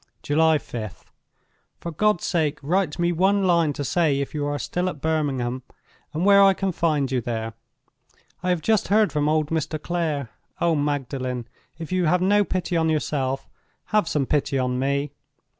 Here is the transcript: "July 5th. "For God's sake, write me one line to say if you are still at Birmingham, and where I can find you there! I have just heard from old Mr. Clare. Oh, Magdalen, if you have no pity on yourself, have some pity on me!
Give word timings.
"July 0.23 0.57
5th. 0.57 1.11
"For 1.79 1.91
God's 1.91 2.25
sake, 2.25 2.57
write 2.63 2.97
me 2.97 3.11
one 3.11 3.45
line 3.45 3.71
to 3.73 3.83
say 3.83 4.19
if 4.19 4.33
you 4.33 4.47
are 4.47 4.57
still 4.57 4.89
at 4.89 4.99
Birmingham, 4.99 5.61
and 6.11 6.25
where 6.25 6.41
I 6.41 6.55
can 6.55 6.71
find 6.71 7.11
you 7.11 7.21
there! 7.21 7.53
I 8.41 8.49
have 8.49 8.63
just 8.63 8.87
heard 8.87 9.11
from 9.13 9.29
old 9.29 9.49
Mr. 9.51 9.79
Clare. 9.79 10.31
Oh, 10.59 10.73
Magdalen, 10.73 11.47
if 11.77 11.91
you 11.91 12.05
have 12.05 12.19
no 12.19 12.43
pity 12.43 12.75
on 12.75 12.89
yourself, 12.89 13.47
have 13.93 14.07
some 14.09 14.25
pity 14.25 14.57
on 14.57 14.79
me! 14.79 15.11